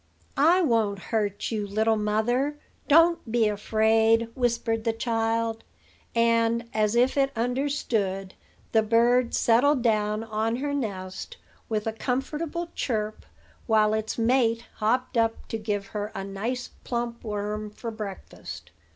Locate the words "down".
9.83-10.23